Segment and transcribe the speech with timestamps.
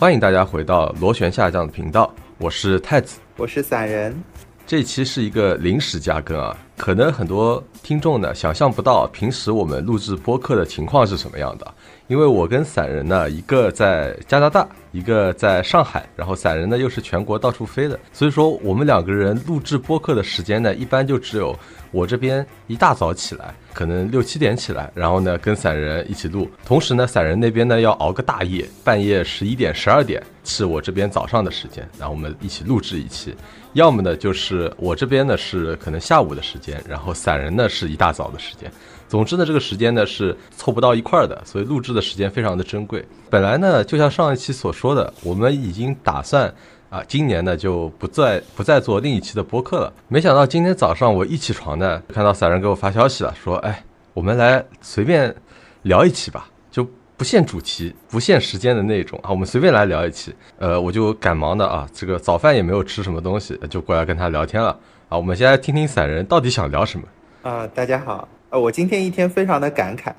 [0.00, 4.16] 欢迎大家回到螺旋下降的频道，我是太子，我是散人。
[4.64, 11.74] 这期是一个临时加更啊，可能很多听众呢想象不到平时我们录制播客的情况是什么样的，
[12.08, 21.56] 因为我跟散人呢一个在加拿大，一个在上海，然后散人呢又是全国到处飞的，所以说我们两个人录制播客的时间呢一般就只有。
[21.90, 26.46] 我这边一大早起来，可能六七点起来，然后呢跟散人一起录。
[26.62, 33.34] 同时呢，散人那边呢要熬个大夜，半夜十一点、十二点是我这边早上的时间，然后我们一起录制一期。
[33.72, 38.70] 要么呢就是我这边呢是可能下午的时间，然后散人呢是一大早的时间。
[39.08, 43.04] 总之呢，这个时间呢是凑不到一块儿的，所以录制的时间非常的珍贵。
[43.30, 46.54] 本来呢，就像上一期所说的，我们已经打算。
[46.90, 49.92] 啊，今年呢就不再不再做另一期的播客了。
[50.08, 55.36] 没想到今天早上我一起床呢，看到散人给我发消息了，说：“哎，我们来随便
[55.82, 64.70] 聊一期吧，就不限主题、不限时间的那种啊，我们随便来聊一期。”呃，我就赶忙的啊，这个早饭也没有吃什么东西，就过来跟他聊天了。
[65.10, 67.06] 啊，我们先来听听散人到底想聊什么。
[67.42, 70.10] 啊，大家好，呃，我今天一天非常的感慨，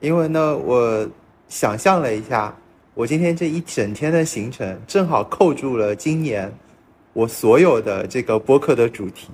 [0.00, 1.08] 因为呢，我
[1.48, 2.54] 想象了一下。
[2.94, 6.50] 我今天这一整天的行程正好扣住了今年
[7.12, 9.28] 我所有的这个播客的主题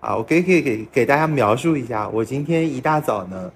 [0.00, 2.08] 啊，我可以可以给给大家描述一下。
[2.08, 3.52] 我今天一大早呢，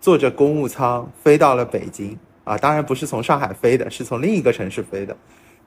[0.00, 5.16] 坐着公务舱飞到了北京啊，当然不是从上海飞的，是从另一个城市飞的。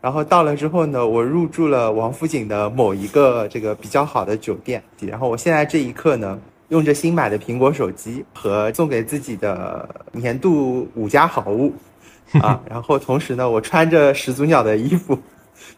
[0.02, 4.84] 然后到了之后呢，我入住了王府井的某一个这个比较好的酒店。
[5.00, 6.38] 然后我现在这一刻呢，
[6.72, 11.74] 用着新买的苹果手机和送给自己的年度五家好物。
[12.42, 15.20] 啊， 然后同时呢，我穿着始祖鸟的衣服，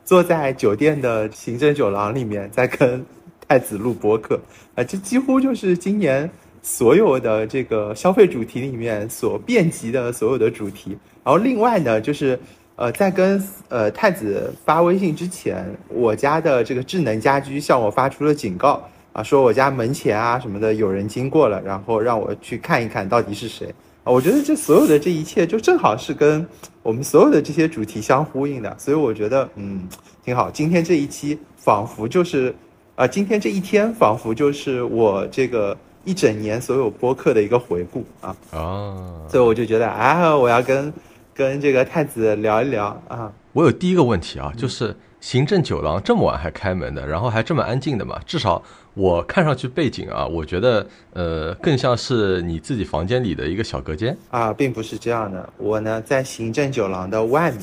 [0.06, 3.04] 坐在酒店的行政酒廊里面，在跟
[3.48, 4.40] 太子录播客。
[4.76, 6.30] 啊，这几乎就是今年
[6.62, 10.96] 所有的这个消费主题里面所遍及的所有的主题。
[11.24, 12.40] 然后另外呢，就是
[12.76, 23.74] 呃，在跟呃太子发微信之前，我家的这个智能家居向我发出了警告，啊，说我家门前啊什么的有人经过了，然后让我去看一看到底是谁。
[24.04, 26.46] 啊，我觉得这所有的这一切就正好是跟
[26.82, 29.88] 我们所有的这些主题相呼应的，所以我觉得嗯
[30.26, 30.52] 挺好。
[30.52, 32.54] 今天这一期仿佛就是，
[32.96, 38.36] 啊，今天这一天仿佛就是我这个一整年所有播客的一个回顾啊。
[38.52, 40.92] 哦，所以我就觉得啊，我要跟
[41.34, 43.32] 跟这个太子聊一聊啊。
[43.54, 48.20] 我有第一个问题啊，就是行政酒廊这么晚还开门的，然后还这么安静的嘛？
[48.26, 48.62] 至少。
[48.96, 55.52] 我看上去背景啊，我觉得呃更像是你自己房间里的一个小隔间啊，并不是这样的。
[55.58, 57.62] 我呢在行政酒廊的外面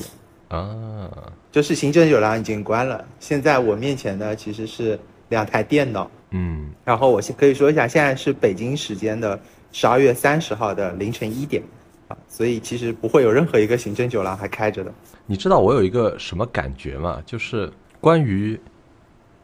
[0.49, 1.09] 啊，
[1.49, 3.05] 就是行政酒廊已经关了。
[3.19, 4.99] 现在我面前呢其实是
[5.29, 9.39] 两台电脑，嗯，然后我先可以说一下，现在是北京时间的
[9.71, 11.63] 十二月三十号的凌晨一点
[12.09, 14.91] 啊，所以其实不会有任何一个行政酒廊还开着的。
[15.25, 17.23] 你知道我有一个什么感觉吗？
[17.25, 17.71] 就是
[18.01, 18.59] 关于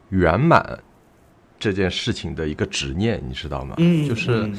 [0.09, 0.77] 圆满。
[1.59, 3.75] 这件事情的一个执念，你知道吗？
[3.77, 4.49] 嗯，就是，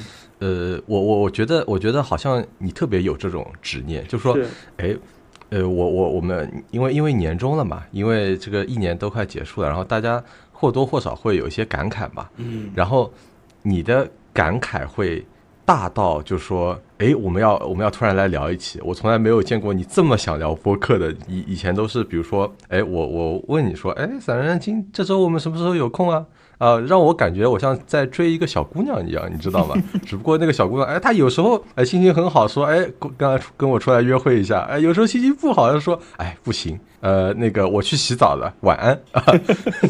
[0.41, 4.37] 呃，我我我觉得，我觉得好像你特别有这种执念，就说，
[4.79, 4.97] 哎，
[5.51, 10.23] 呃，我我我们因为因为年终了嘛，因为这个一年都快结束了，然后大家
[10.53, 13.13] 或多或少会有一些感慨吧，嗯，然后
[13.63, 15.25] 你的感慨会
[15.65, 26.27] 大到就说，哎，我们要我们要突然来聊一期，我从来没有见过你这么想聊播客的，以以前都是比如说，哎，我我问你说，哎，散人今这周我们什么时候有空啊？
[26.59, 29.75] 啊，让我感觉我像在追一个小姑娘一样，你知道吗？
[30.05, 32.85] 只不过那个小姑娘，哎，她有时候哎心情很好，说哎
[33.17, 39.01] 跟跟我出来约会一下，哎，有时候心情不好，就说哎不行，呃那个我去洗澡了，晚安，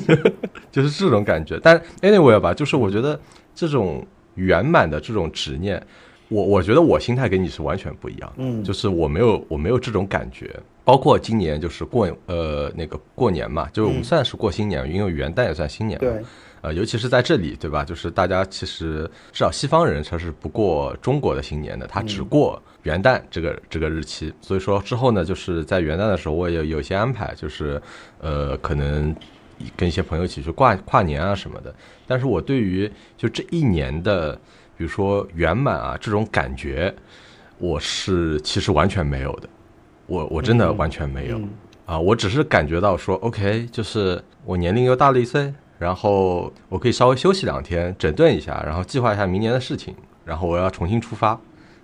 [0.70, 1.58] 就是这种感觉。
[1.62, 3.18] 但 anyway 吧，就是我觉得
[3.54, 5.82] 这种圆满的这种执念，
[6.28, 10.54] 我我觉得我心态跟你是完全不一样，嗯，就是我没有我没有这种感觉。
[10.84, 16.22] 包括今年就是过呃那个过年嘛，就我们算是过新年，因为元旦也算新年，对。
[16.60, 17.84] 呃，尤其是在这里，对吧？
[17.84, 24.32] 就是大家其实至少西方人他是不过中国的新年的，他只过元旦这个这个日期。
[24.40, 27.80] 所以说之后呢，就是在元旦的时候，我也有些安排，就是
[28.20, 29.14] 呃，可能
[29.76, 31.74] 跟一些朋友一起去跨跨年啊什么的。
[32.06, 34.34] 但是我对于就这一年的，
[34.76, 36.92] 比如说圆满啊这种感觉，
[37.58, 39.48] 我是其实完全没有的。
[40.06, 41.40] 我我真的完全没有
[41.84, 45.52] 啊，我只是感觉到说，OK，就是我年龄又大了一岁。
[45.78, 49.94] 然后我可以稍微休息两天，整顿一下，然后计划一下明年的事情，
[50.24, 51.28] 然后我要重新出发，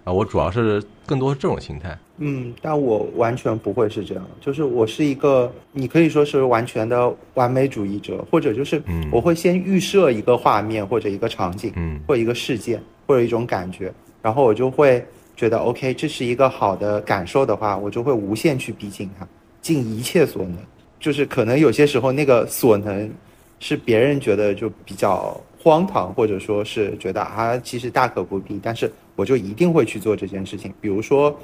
[0.05, 1.97] 啊，我主要是更多是这种心态。
[2.19, 13.93] 嗯，但我完全不会是这样，就是我是一个，你可以说是完全的完美主义者，或者就是我会先预设一个画面或者一个场景，嗯，或一个事件或者一种感觉，
[14.23, 15.05] 然后我就会
[15.37, 19.27] 觉得 OK，这是一个好的感受的话，我就会无限去逼近它。
[19.61, 20.57] 尽一切所能。
[21.01, 23.11] 就是可能有些时候那个所能，
[23.59, 28.61] 是别人觉得就比较荒唐，或者说是觉得啊，其实大可不必。
[28.63, 30.73] 但是我就一定会去做这件事情。
[30.81, 31.35] 比如说，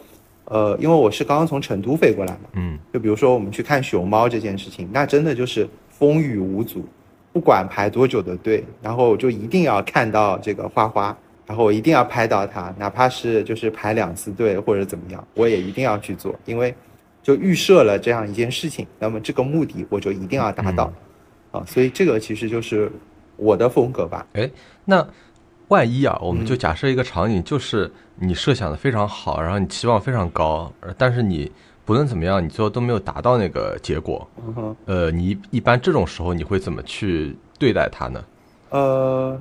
[0.44, 6.84] 呃，因为我是刚刚从成都飞过来嘛，嗯，就比如说我们去看熊猫这件事情，那真的就是风雨无阻，
[7.32, 11.16] 不管排多久的队，然后就一定要看到这个花花，
[11.46, 16.74] 然后我一定要拍到它，哪怕是就是排两次队或者怎么样，我也一定要去做，因为。
[17.22, 20.90] 就预设了这样一件事情，那么这个目的我就一定要达到，
[21.50, 22.91] 啊，所以这个其实就是
[23.37, 24.26] 我的风格吧。
[24.35, 24.50] 哎，
[24.85, 25.06] 那
[25.69, 31.50] 万一啊，我们就假设一个场景，就是你设想的非常好，然后你期望非常高，但是你
[31.85, 34.29] 不论怎么样，你最后都没有达到那个结果。
[34.87, 38.25] 呃，你一般这种时候你会怎么去对待它呢？
[38.70, 39.41] 呃，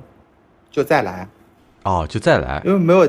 [0.70, 1.28] 就再来。
[1.84, 3.08] 哦，就再来，因为没有。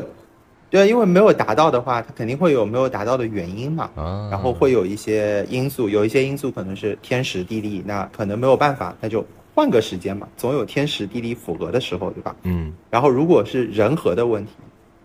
[0.71, 3.91] 对，因为没有达到的话，它肯定会有没有达到的原因嘛。
[3.93, 9.23] 啊，然后会有一些因素，有一些因素可能是天时地利，那可能没有办法，那就
[9.53, 12.33] 换个时间嘛，总有天时地利符合的时候，对吧？
[12.43, 12.73] 嗯。
[12.89, 14.53] 然后如果是人和的问题，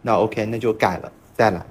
[0.01, 1.67] 那 OK，那就改了再来。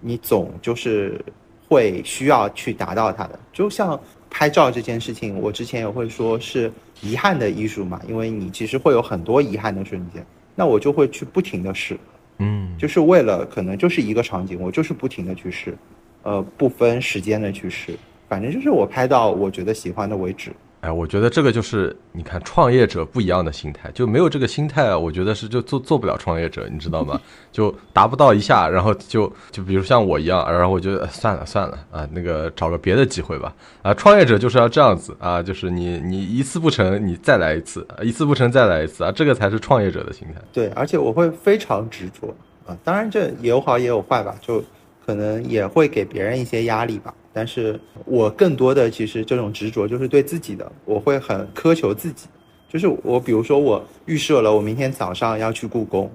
[0.00, 1.20] 你总就是
[1.68, 4.00] 会需要去达到它的，就像
[4.30, 10.24] 拍照这件事情，我之前也会说是遗憾的艺术嘛，因为你其实会有很多遗憾的瞬间，
[10.54, 11.98] 那我就会去不停的试。
[12.38, 15.76] 嗯，就是为了可能就是一个场景，我就是不停的去试，
[16.22, 17.96] 呃，不分时间的去试，
[18.28, 20.52] 反正就是我拍到我觉得喜欢的为止。
[20.82, 27.20] 哎，我觉得这个就是你看创业者不一样的心态，就没有这个心态，我觉得是就做做不了创业者，你知道吗？
[27.52, 33.54] 就达不到一下，然后就就比如像我一样，然后我就算了算了啊，那个找个别的机会吧。
[33.82, 40.42] 啊，创业者就是要这样子啊，就是你你一次不成，你再来一次，一次不成再来一次啊，这个才是创业者的心态。
[40.52, 42.34] 对，而且我会非常执着
[42.66, 44.60] 啊，当然这也有好也有坏吧，就
[45.06, 47.14] 可能也会给别人一些压力吧。
[47.32, 52.28] 但是我更多的其实这种执着就是对自己的，我会很苛求自己。
[52.68, 56.10] 就是我比如说我预设了我明天早上要去故宫，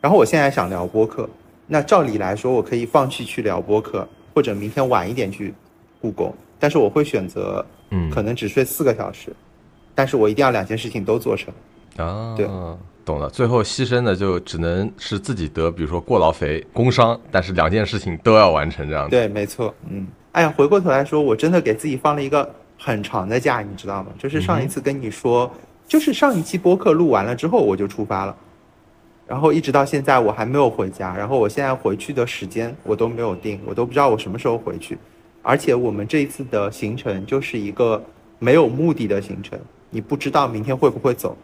[0.00, 1.28] 然后我现在想聊播客，
[1.66, 5.52] 那照理来说我可以放弃去聊播客，或者明天晚一点去
[6.00, 9.34] 故宫，但是我会选择，嗯，可能只睡四个小时，
[9.94, 11.52] 但是我一定要两件事情都做成。
[11.96, 12.46] 啊，对。
[13.04, 19.10] 懂了，最后牺牲的就只能是自己得，比如说过劳肥、工伤，但是两件事情都要完成，这样子。
[19.10, 20.06] 对，没错，嗯，
[20.38, 22.48] 哎呀，回过头来说，我真的给自己放了一个
[22.78, 24.10] 很长的假，你知道吗？
[24.16, 25.50] 就是上一次跟你说，
[25.84, 28.36] 就是上一期播客录完了之后我就出发了，
[29.26, 34.96] 然后一直到现在我还没有回家，然后我现在回去的时间我都没有定，我都不知道我什么时候回去，
[35.42, 38.00] 而且我们这一次的行程就是一个
[38.38, 39.58] 没有目的的行程，
[39.90, 41.36] 你不知道明天会不会走。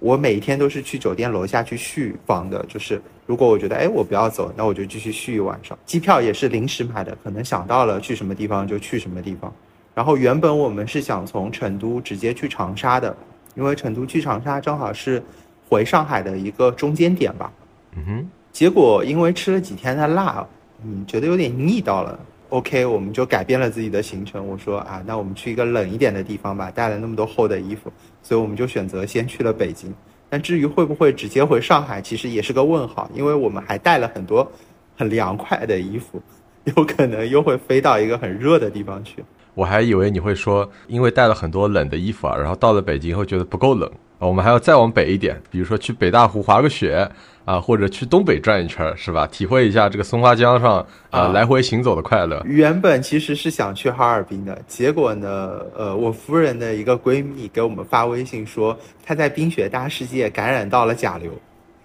[0.00, 5.78] 我每一天都是去酒店楼下去续房的，就是如果我觉得哎我不要走，那我就继续续一晚上。
[5.86, 9.52] 机票也是临时买的，可能想到了去什么地方就去什么地方。
[9.94, 13.14] 然后原本我们是想从成都直接去长沙的，
[13.54, 15.22] 因为成都去长沙正好是
[15.68, 17.52] 回上海的一个中间点吧。
[17.96, 18.30] 嗯哼。
[18.52, 20.44] 结果因为吃了几天的辣，
[20.82, 22.18] 嗯，觉得有点腻到了。
[22.50, 24.46] OK，我们就改变了自己的行程。
[24.46, 27.92] 我说啊，那我们去一个冷一点的地方吧，带了那么多厚的衣服，
[28.22, 29.94] 所以我们就选择先去了北京。
[30.28, 34.50] 但至于会不会直接回上海，其实也是个问号，因为我们还带了很多
[34.96, 36.20] 很凉快的衣服，
[36.76, 39.24] 有可能又会飞到一个很热的地方去。
[39.54, 43.90] 我还以为你会说，因为带了很多冷的衣服啊，然后到了北京以后觉得不够冷。
[44.28, 47.10] 我们还要再往北一点，比如说去北大湖滑个雪
[47.46, 49.26] 啊，或者去东北转一圈，是吧？
[49.26, 52.40] 体会一下这个松花江上啊来回行走的快乐。
[52.44, 61.32] 原本其实是想去哈尔滨的，结果呢，呃，我夫人的一个闺蜜给我们发微信说她在冰雪大世界感染到了甲流，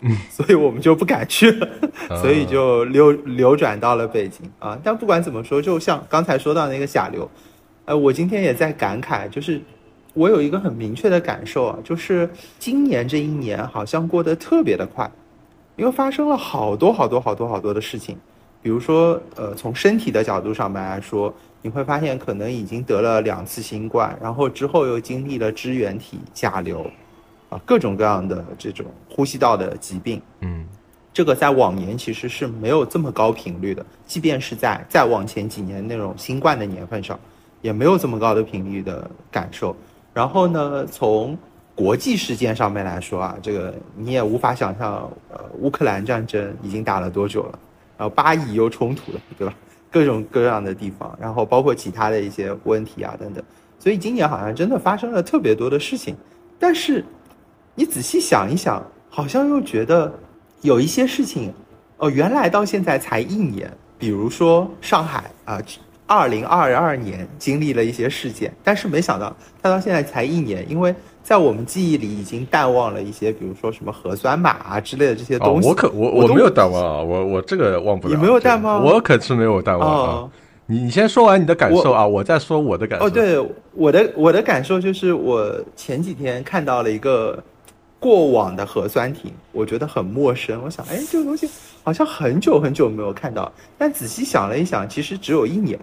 [0.02, 1.68] 嗯，所以我们就不敢去了，
[2.22, 4.78] 所以就流流转到了北京啊。
[4.84, 7.32] 但不管怎么说，就像刚才说到那个甲流，
[7.86, 9.62] 呃，我今天也在感慨，就是。
[10.16, 15.12] 我有一个很明确的感受啊，就是今年这一年好像过得特别的快，
[15.76, 18.18] 因为发生了好多好多好多好多的事情，
[18.62, 26.90] 比如说，呃，从身体的角度上面来说，你会发现可能已经得了两次新冠，然后之后又经历了支原体、甲流，
[27.50, 30.66] 啊，各种各样的这种呼吸道的疾病，嗯，
[31.12, 37.20] 这个在往年其实是没有这么高频率的，即便是在再往前几年那种新冠的年份上，
[37.62, 39.76] 也没有这么高的频率的感受。
[40.16, 41.38] 然后呢，从
[41.76, 47.60] 国际事件上面来说啊，这个你也无法想象，呃，乌克兰战争已经打了多久了，
[47.98, 49.54] 然后巴以又冲突了，对吧？
[49.92, 53.44] 各种各样的地方，然后包括其他的一些问题啊等等，
[53.78, 56.16] 所以今年好像真的发生了特别多的事情。
[56.58, 57.04] 但是
[57.76, 60.10] 你仔细想一想，好像又觉得
[60.62, 61.54] 有一些事情，
[61.98, 63.70] 哦，原来到现在才一年，
[64.00, 65.62] 比如说上海啊。
[66.08, 70.94] 二零二二年经历了一些事件，但是没想到它到现在才一年，因为
[71.24, 75.68] 在我们记忆里已经淡忘了一些，比如说什么核酸码啊之类的这些东西。
[75.68, 78.16] 我可我我没有淡忘啊，我我这个忘不了。
[78.16, 78.84] 你没有淡忘？
[78.84, 80.30] 我可是没有淡忘啊。
[80.68, 83.06] 你你先说完你的感受啊，我再说我的感受。
[83.06, 83.40] 哦，对，
[83.74, 87.44] 我的我的感受就是我前几天看到了一个
[88.00, 90.62] 过往的核酸亭，我觉得很陌生。
[90.64, 91.50] 我想，哎，这个东西
[91.84, 95.80] 好像很久很久没有看到，但仔细想了一想，其实只有一年。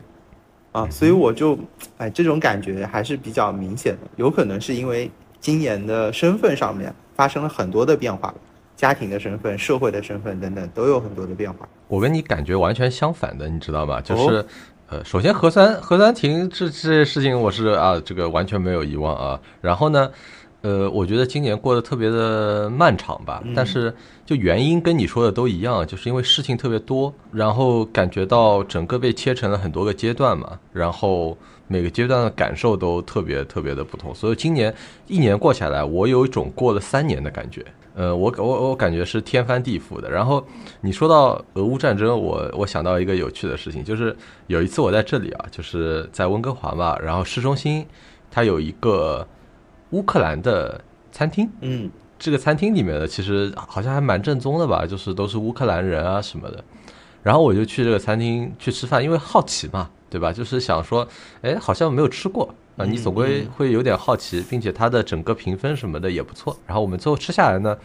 [0.73, 1.59] 啊，所以我就，
[1.99, 8.35] 哎，这种感觉还是比较明显的，有可能是因为今年的身份上面发生了很多的变化，
[8.75, 11.69] 家庭的身份、社会的身份等等都有很多的变化。
[11.89, 14.01] 我跟你感觉完全相反的，你知道吗？
[14.01, 14.45] 就是，
[14.89, 19.41] 呃，首先核酸核酸亭这这些事情，我是啊，这个完全没有遗忘啊。
[19.61, 20.11] 然后呢？
[20.63, 23.93] 呃，我觉得今年过得特别的漫长吧，但是
[24.25, 34.73] 就原因跟你说的都一样，就是因为事情特别多，然后感觉到整个被切成了很多个阶段嘛，然后每个阶段的感受都特别特别的不同，所以今年
[35.09, 37.65] 一年过下来，我有一种过了三年的感觉。
[37.97, 40.09] 呃，我我我感觉是天翻地覆的。
[40.09, 40.47] 然后
[40.81, 44.17] 你说到俄乌战争，我我想到一个有趣的事情，就是
[44.47, 47.85] 有一次我在这里啊，就是在温哥华嘛，然后市中心
[48.31, 49.27] 它有一个。
[49.93, 50.79] 乌克兰的
[51.11, 56.63] 餐厅，嗯，这个餐厅里面的其实好像还蛮正宗的吧，就是都是乌克兰人啊什么的。
[57.23, 60.33] 然后我就去这个餐厅去吃饭，因为好奇嘛，对吧？
[60.33, 61.07] 就是想说，
[61.41, 66.57] 哎，好像没有吃过啊，你总归会有点好奇，并且它的整个评分什么的也不错。
[66.67, 67.79] 然后我们最后吃下来呢，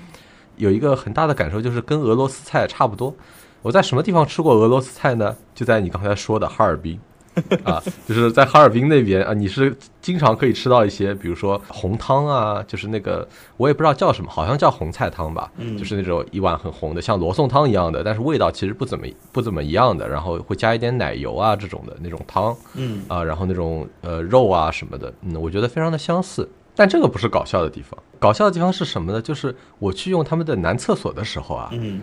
[0.55, 3.13] 有一个很大的感受就是跟俄罗斯菜差不多。
[3.61, 5.35] 我在什么地方吃过俄罗斯菜呢？
[5.53, 6.99] 就在你刚才说的哈尔滨。
[7.63, 13.27] 啊，就是在哈尔滨那边啊，你是经常可以吃到一些，比如说红汤啊，就是那个
[13.57, 26.47] 我也不知道叫什么，好像叫红菜汤吧，就是那种一碗很红的，像罗宋汤一样的，但是味道其实不怎么不怎么一样的，然后会加一点奶油啊这种的那种汤，嗯啊，然后那种呃肉啊什么的，嗯，我觉得非常的相似。
[26.79, 29.19] 但这个不是搞笑的地方，搞笑的地方是什么呢？
[29.19, 32.01] 就是我去用他们的男厕所的时候啊，嗯，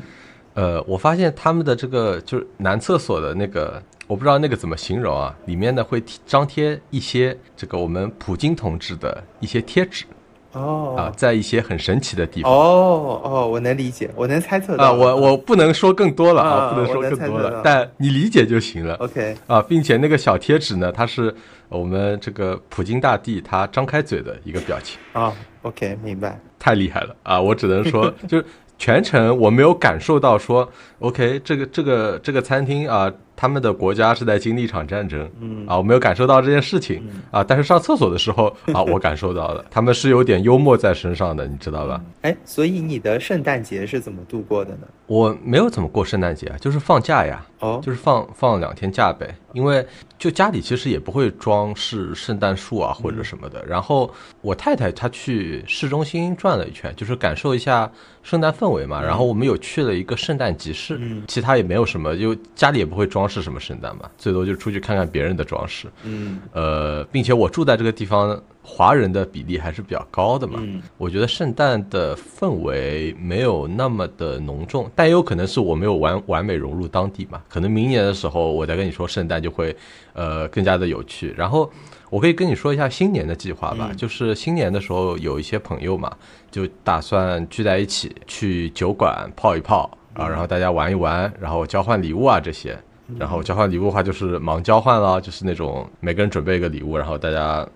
[0.55, 3.83] 呃，我发现他们的这个就是男厕所的那个。
[4.07, 10.05] 我不知道那个怎么形容啊，里面呢会张贴一些这个我们普京同志的一些贴纸，
[10.53, 14.85] 哦，啊，在一些很神奇的地方，哦哦，我能理解，我能猜测到。
[14.85, 21.35] 啊，我我不能说更多了啊，不能说更多了，但你理解就行了，OK，啊，并且那个小贴纸呢，它是
[21.71, 25.01] 我们这个普京大帝他张开嘴的一个表情。
[25.15, 25.33] 啊
[25.63, 28.45] ，OK，明白，太厉害了啊，我只能说 就是
[28.85, 33.11] 全程我没有感受到说，OK，这个这个这个餐厅啊。
[33.37, 42.01] 他们的国家是在经历一场战争，嗯啊，我没有感受到这件事情啊，但是上厕所的时候啊，我感受到了，他们是有点幽默在身上的，你知道吧？
[42.23, 44.87] 哎，所以你的圣诞节是怎么度过的呢？
[45.07, 49.85] 我没有怎么过圣诞节啊，就是放假呀，哦，就是放放两天假呗，因为
[50.19, 53.65] 就家里其实也不会装饰圣诞树啊或者什么的。
[53.67, 57.91] 然后我太太她去市中心转了一圈，就是感受一下
[58.23, 59.03] 圣诞氛围嘛。
[59.03, 63.25] 然后我们有去了一个圣诞集市，其他也没有什么，就家里也不会装。
[63.27, 65.89] 饰什么圣诞嘛，最多就出去看看别人的装饰。
[66.03, 70.59] 嗯，呃，并且我住在这个地方，华人的比例还是比较高的嘛。
[70.63, 77.43] 嗯，我觉得圣诞的氛围没有那么的浓重，但也有可能是我没有完完美融入当地嘛。
[77.49, 79.77] 可能明年的时候，我再跟你说圣诞就会
[80.15, 81.35] 呃更加的有趣。
[81.37, 81.71] 然后
[82.09, 86.11] 我可以跟你说一下新年的计划吧，就是新年的时候有一些朋友嘛，
[86.51, 92.79] 就打算聚在一起去酒馆泡一泡啊，然后大家玩一玩，然后交换礼物啊这些。
[93.19, 97.69] 然后交换礼物的话，就是盲交换了，就是那种每个人准备一个礼物，然后大家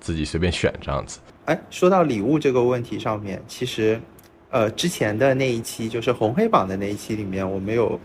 [0.00, 1.18] 自己随便选这样子。
[1.46, 4.00] 哎，说到礼物这个问题上面，其实，
[4.50, 7.98] 呃，之前的那一期就是红黑榜的那一期里面，我们有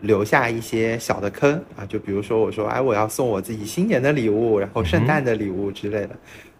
[0.00, 6.10] 留下一些小的坑啊，就比如说我说，哎，我要送我自己新年的礼物，然后圣诞的礼物之类的，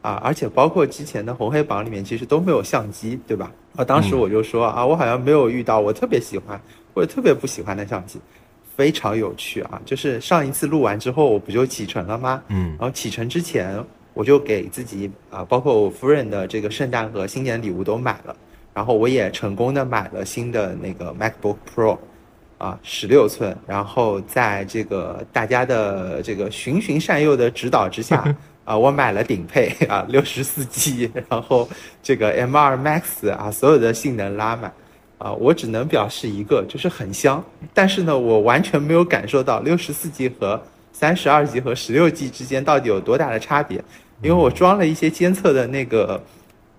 [0.00, 3.52] 啊，而且包括之前的红黑榜里面，其实都没有相机，对吧？
[3.76, 6.60] 啊，当时我就说啊，我好像没有遇到我特别喜欢
[6.94, 8.20] 或者特别不喜欢的相机。
[8.76, 9.82] 非常有趣啊！
[9.84, 12.40] 就是上一次录完之后，我不就启程了吗？
[12.46, 13.76] 嗯，然后启程之前，
[14.18, 18.36] 我就给自己啊，包括我夫人的这个圣诞和新年礼物都买了，
[18.74, 21.96] 然后我也成功的买了新的那个 MacBook Pro，
[22.58, 23.56] 啊，十六寸。
[23.64, 28.34] 然后在这个大家的这个循循善诱的指导之下，
[28.66, 31.68] 啊，我买了顶配啊，六十四 G， 然后
[32.02, 34.72] 这个 M2 Max 啊，所有的性能拉满。
[35.18, 37.44] 啊，我只能表示一个，就是很香。
[37.72, 40.60] 但是呢，我完全没有感受到六十四 G 和
[40.92, 43.80] 三十二 G 和十六 G 之间到底有多大的差别。
[44.20, 46.20] 因为我装了一些监测的那个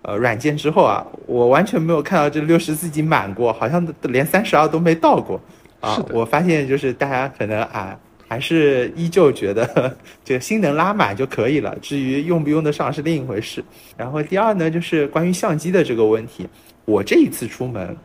[0.01, 5.39] 呃软件之后啊，我完全没有看到这六十四 G 满过，好像连三十二都没到过。
[5.79, 11.73] 啊，我发现就是大家可能啊，还是依旧觉得这个心能拉满就可以了。
[11.81, 13.63] 至于用不用得上是另一回事。
[13.95, 16.45] 然后第二呢，就是关于相机的这个问题，
[16.83, 17.95] 我这一次出门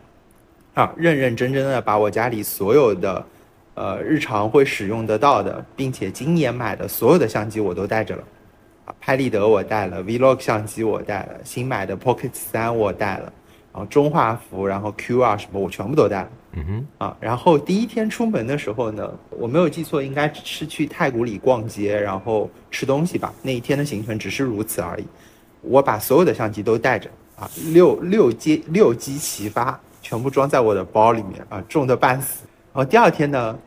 [0.75, 3.27] 啊，认认真真的把我家里所有的
[3.75, 8.23] 呃日常会使用得到的，并且今年买的所有的相机我都带着了。
[8.85, 13.33] 啊，拍立得我带了，Vlog 相机我带了，新买的 Pocket 三我带了，
[13.73, 16.31] 然后中画幅，然后 Q 二什么我全部都带了。
[16.53, 16.87] 嗯哼。
[16.99, 23.33] 啊，然后第一天出门的时候呢，我没有记错，应该是去太古里逛街，然后吃东西吧。
[23.43, 25.05] 那一天的行程只是如此而已。
[25.63, 32.45] 我把所有的相机都带着啊，六六机六机齐发，全部装在我的包里面啊，重的半死。
[32.75, 33.59] 然后第二天呢，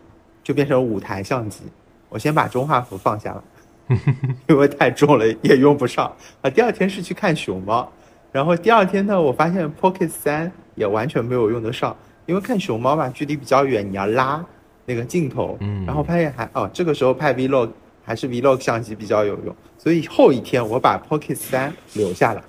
[0.44, 1.64] 就变成五台相机，
[2.08, 3.44] 我先把中画幅放下了。
[4.48, 6.50] 因为太重了，也用不上啊。
[6.50, 7.92] 第二天是去看熊猫，
[8.32, 14.44] 然后第二天呢，我发现 Pocket 三也完全没有用得上，因为看熊猫嘛，距离比较远，你要拉
[14.86, 17.70] 那个镜头，嗯，然后发现还哦，这个时候拍 Vlog
[18.04, 22.44] 还是 Vlog 相机比较有用，所以后一天我把 Pocket 三留下了，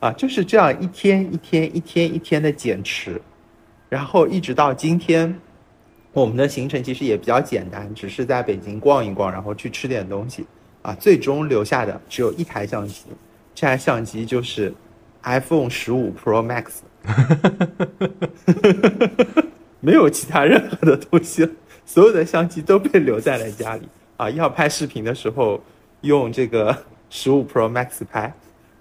[0.00, 3.20] 啊，就是这样一天一天一天一天的减持，
[3.88, 5.38] 然后一直到今天。
[6.14, 10.46] 我们的行程其实也比较简单，只是在北京逛一逛，然后去吃点东西，
[10.80, 13.06] 啊，最终留下的只有一台相机，
[13.52, 14.72] 这台相机就是
[15.24, 16.66] iPhone 十五 Pro Max，
[19.80, 21.50] 没有其他任何的东西了，
[21.84, 25.60] 所有的相机都被留在了家里，啊，要拍视频的时候
[26.02, 28.32] 用这个十五 Pro Max 拍，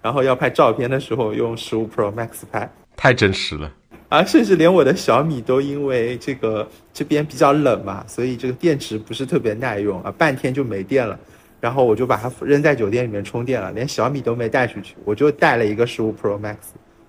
[0.04, 3.72] 然后要拍照片的时候用十五 Pro Max 拍，太真实了。
[4.13, 11.20] 啊，甚至连我的小米都因为这个这边比较冷嘛，所以这个电池不是特别耐用啊，半天就没电了。
[11.60, 16.58] 然后我就把它扔在酒店里面充电了，连小米都没带出去，我就带了一个十五 Pro Max，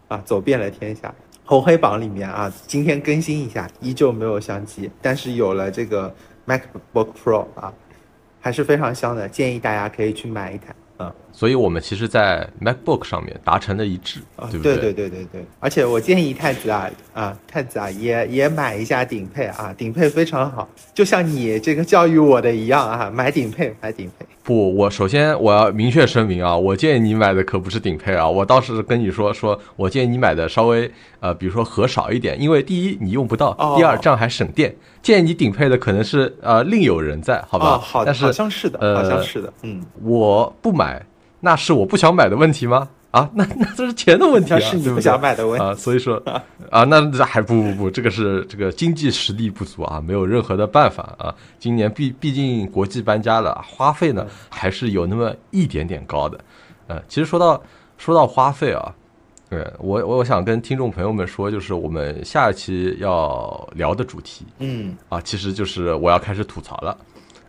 [0.08, 1.14] 啊，走遍了天下。
[1.44, 6.10] 红黑榜里面啊，今天更新一下，依旧没有相机，但是有了这个
[6.46, 7.70] MacBook Pro 啊，
[8.40, 10.74] 还是非常香的，建议大家可以去买一台。
[10.96, 14.20] 啊，所以我们其实，在 MacBook 上面达成了一致，
[14.50, 14.76] 对不对？
[14.76, 15.44] 对对对对对。
[15.58, 24.24] 而且我建议太子啊啊，太子啊，也也买一下顶配啊，顶配非常好，就像你这个教育我的一样啊，买顶配，买顶配。
[24.44, 34.72] 不，我首先我要明确声明啊，我建议你买的可不是顶配啊，我倒是跟你说说，我建议你买的稍微呃，比如说盒少一点，因为第一你用不到，第二这样还省电。
[35.02, 37.76] 建议你顶配的可能是呃另有人在，好吧？
[37.78, 41.02] 好，但是好像是的，好像是的，嗯，我不买，
[41.44, 42.88] 那是我不想买的问题吗？
[43.10, 46.20] 啊，那 那这是钱的问题啊， 是你不想买的问题啊，所以说
[46.70, 51.32] 啊，那还不不不，这个是这个经济实力不足啊，没有任何的办法啊。
[51.60, 56.40] 今年毕毕竟国际搬家了，花费呢还是有那么一点点高的。
[56.88, 57.62] 呃，其实说到
[57.98, 58.92] 说到花费啊，
[59.48, 66.96] 对我我想跟听众朋友们说，就是我们下一期要聊的主题，嗯啊，其实就是我要开始吐槽了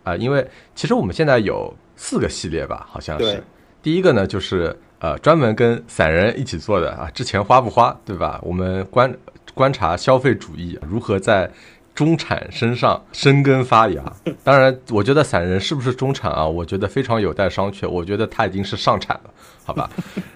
[0.03, 3.43] 啊，因为其实我们现在有四个系列吧，好像是
[3.85, 4.75] 第一个呢就是。
[4.97, 8.39] 呃，专门跟散人一起做的啊，之前花不花，对吧？
[8.41, 9.13] 我们观
[9.53, 11.51] 观察消费主义如何在
[11.93, 14.01] 中产身上生根发芽。
[14.43, 16.47] 当然，我觉得散人是不是中产啊？
[16.47, 17.87] 我觉得非常有待商榷。
[17.87, 19.29] 我觉得他已经是上产了，
[19.63, 19.87] 好吧？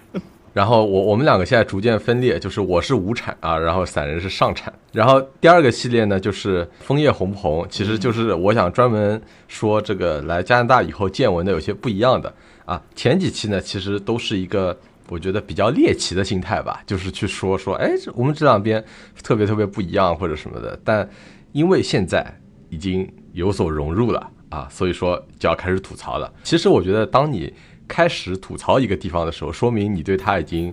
[0.54, 4.72] 然后我我们两个现在逐渐分裂，就是我是无产啊，然后散人是上产。
[4.92, 12.32] 然后第二个系列呢，就是枫叶红不红，其实就是我想专门说这个来加拿大以后见闻的有些不一样的。
[12.70, 14.78] 啊，前几期呢，其实都是一个
[15.08, 18.84] 我觉得比较猎奇的心态吧，就是去说说，哎，我们这两边
[19.24, 20.80] 特别特别不一样或者什么的。
[20.84, 21.10] 但
[21.52, 22.24] 因为现在
[22.70, 26.32] 已经有所融入了啊，所以说就要开始吐槽了。
[26.44, 27.52] 其实我觉得，当你
[27.88, 30.72] 开始吐槽一个地方的时候，说明你对他已经。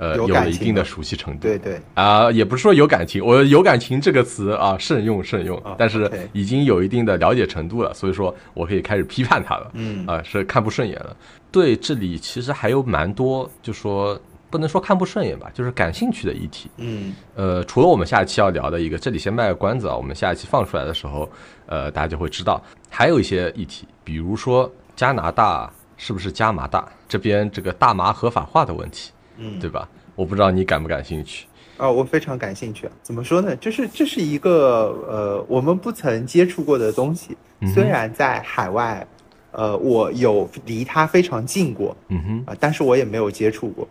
[0.00, 11.16] 呃，有了一定的熟悉程度，对对啊，也不是说有感情，我有感情这个词啊，慎用慎用，但是已经有一定的了解程度了，所以说我可以开始批判他了，嗯啊，是看不顺眼了。
[11.50, 21.28] 对，这里其实还有蛮多，就说不能说看不顺眼吧，就是感兴趣的议题，嗯，呃，除了我们下一期要聊的一个，这里先卖个关子啊，我们下一期放出来的时候，
[21.66, 29.12] 呃，大家就会知道，还有一些议题，比如说加拿大是不是加麻大这边这个大麻合法化的问题。
[29.38, 29.88] 嗯，对吧？
[30.16, 31.88] 我不知道你感不感兴趣啊？
[31.88, 32.90] 我非常感兴趣。
[33.02, 33.54] 怎么说呢？
[33.54, 37.36] 就是这是一个呃，我们不曾接触过的东西。
[37.72, 39.06] 虽然在海外，
[39.50, 43.88] 呃，我有离它非常近过，嗯哼啊，但是我也没有接触过。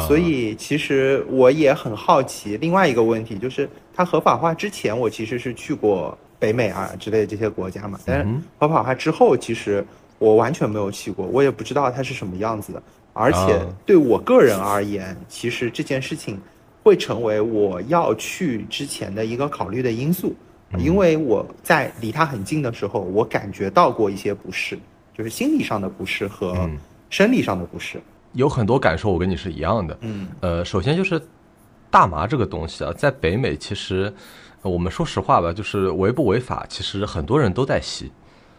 [0.00, 2.56] 所以其实我也很好奇。
[2.56, 7.98] 另外一个问题就是，它合法化之前，我其实是去过北美啊之类的这些国家嘛。
[8.04, 8.26] 但是
[8.58, 9.86] 合法化之后，其实
[10.18, 12.82] 我完全没有去过，我也不知道它是什么样子的。
[13.12, 16.38] 而且对我个人而言，其实这件事情
[16.82, 20.34] 会成为我要去之前的一个考虑的因素
[20.78, 24.76] 因为我在离它很近的时候，我感觉到过一些不适，
[25.16, 26.68] 就是心理上的不适和
[27.08, 28.00] 生理上的不适。
[28.32, 29.96] 有很多感受，我跟你是一样的。
[30.02, 31.20] 嗯，呃，首先就是
[31.90, 34.12] 大麻这个东西啊，在北美其实
[34.60, 38.12] 我们说实话吧，就是违不违法，其实很多人都在吸。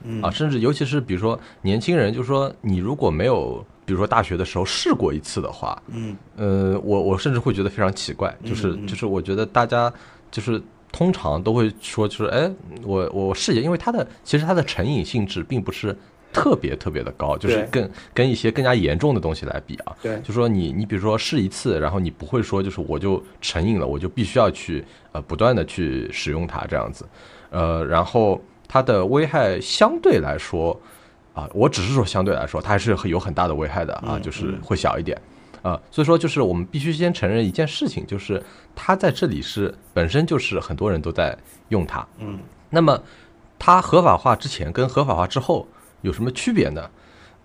[0.04, 9.92] 嗯啊，甚至尤其是比如说年轻人，就是说你如果没有，比如说大学的时候试过一次的话，嗯，呃，我我甚至会觉得非常奇怪，就是就是我觉得大家
[10.32, 12.52] 就是通常都会说，就是哎，
[12.84, 15.96] 我我试一下，因为它的其实它的成瘾性质并不是
[16.34, 27.06] 特别特别的高，就是跟跟一些更加严重的东西来比啊，对，就说你你比如说试一次，然后你不会说就是我就成瘾了，我就必须要去呃不断的去使用它这样子，
[27.50, 28.42] 呃，然后。
[28.70, 30.78] 它的危害相对来说，
[31.34, 35.18] 啊，我只是说相对来说，它还是有很大的危害的啊，就是会小一点，
[35.62, 38.44] 啊，所以说就是我们必须先承认一件事情，就是
[38.76, 41.34] 它在这里是本身就是很多人都在
[41.70, 42.38] 用它，嗯，
[42.70, 43.02] 那么
[43.58, 45.66] 它合法化之前跟合法化之后
[46.02, 46.90] 有什么区别呢？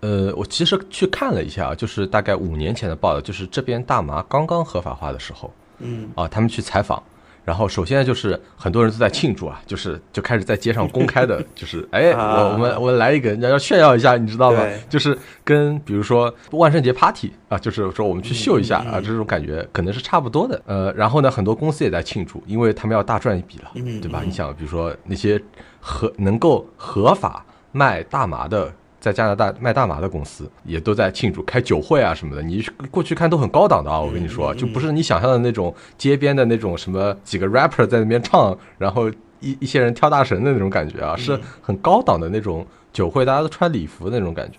[0.01, 7.03] 呃，我其实去看了一下，就是大概五年前的报道，就是这边大麻刚刚合法化的时候，嗯，啊，他们去采访。
[7.45, 14.59] 然后首先就是很多人都在庆祝啊，就是就开始在街上公开的， 就是哎，我我们我们来一个，人家要炫耀一下，你知道吗？
[14.89, 20.63] 就是跟比如说万圣节 party 啊，就是说我们去秀一下啊，这种感觉可能是差不多的。
[20.67, 24.23] 呃，然后呢，很多公司也在庆祝，因为他们要大赚一笔了，对吧？
[24.25, 25.41] 你想，比如说那些
[25.81, 28.73] 合能够合法卖大麻的。
[29.01, 44.59] 在加拿大卖大麻的公司也都在庆祝开酒会啊什么的，你过去看都很高档的啊，我跟你说，就不是你想象的那种街边的那种什么几个 rapper 在那边唱，然后一一些人跳大神的那种感觉啊，是很高档的那种酒会，大家都穿礼服的那种感觉。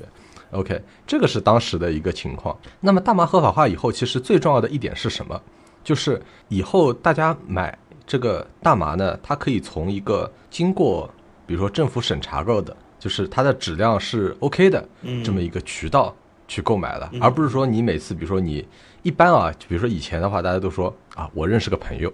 [0.51, 2.53] OK，这个是当时的一个情况。
[2.81, 5.41] 那么大麻合法化以后，其实最重要的一点是什么？
[5.85, 11.09] 就是以后大家买这个大麻呢，它可以从一个经过
[11.47, 12.75] 比如说政府审查过的。
[13.03, 14.87] 就是它的质量是 OK 的，
[15.25, 16.15] 这么一个渠道
[16.47, 18.65] 去购买了，而不是说你每次，比如说你
[19.01, 22.09] 一般啊，比如说以前的话，大家都说啊，我认识个朋友，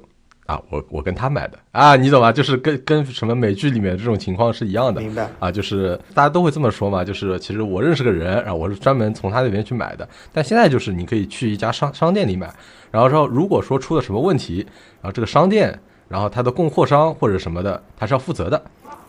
[0.47, 2.31] 啊，我我跟他买的啊，你懂吗？
[2.31, 5.51] 就是跟跟什么美剧里面这种情况是一样的，明白啊？
[5.51, 12.51] 就是大家都会这么说嘛，就是其实我认识个人，然后我是专门从他那边去买的，但现在就是你可以去一家商商店里买，
[12.89, 14.65] 然后说如果说出了什么问题，
[15.01, 18.59] 然后这个商店，然后他的供货商或者什么的，他是要负责的。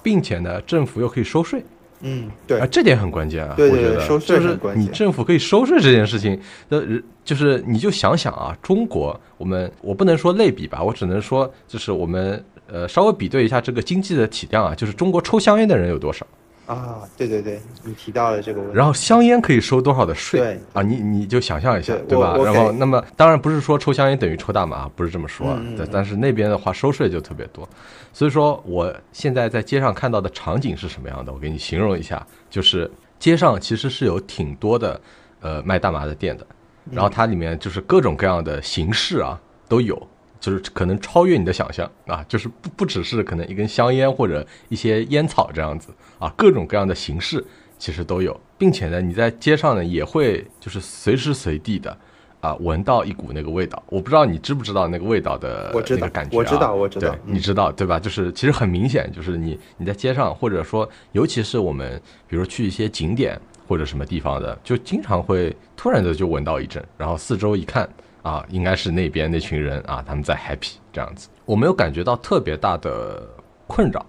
[0.02, 1.62] 并且呢，政府又可以收税，
[2.00, 2.58] 嗯，对。
[2.58, 6.80] 啊，这点很关键啊，对对对，收税就是你政府可以收税这件事情，那
[7.24, 16.26] 就是你就想想啊，中国我们我不能说类比吧，我只能说就是我们呃稍微比对一下这个经济的体量啊，就是中国抽香烟的人有多少。
[16.70, 18.76] 啊，对对对，你提到了这个问题。
[18.76, 20.38] 然后香烟可以收多少的税？
[20.38, 22.36] 对啊，你你就想象一下，对吧？
[22.44, 25.58] 然后，那么当然不是说抽香烟等于抽大麻，不是这么说。
[25.76, 27.68] 对但是那边的话收税就特别多，
[28.12, 31.32] 所以说我现在在街上看到的场景是什么样的？
[31.32, 35.00] 我给你形容一下，就是街上其实是有挺多的
[35.40, 36.46] 呃卖大麻的店的，
[36.88, 39.36] 然后它里面就是各种各样的形式啊
[39.68, 40.00] 都有。
[40.40, 45.88] 就是可能超越你的想象啊，就是不不只是可能一根香烟或者一些烟草这样子
[46.20, 47.44] 啊，各种各样的形式
[47.78, 51.96] 其实都有，并且呢，你在街上呢也会就是随时随地的
[52.40, 56.38] 啊闻到一股那个味道，我不知道你知不知道那个味道的那个感觉啊？
[56.38, 57.98] 我知道，我知道，你知道对吧？
[57.98, 67.88] 就是其实很明显，就是你你在街上或者说尤其是我们比如去一些景点或者什么地方的，就经常会突然的就闻到一阵，然后四周一看。
[68.22, 73.26] 啊，应该是那边那群人啊，他们在 happy 这样子，我没有感觉到特别大的
[73.66, 74.04] 困扰，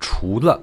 [0.00, 0.60] 除了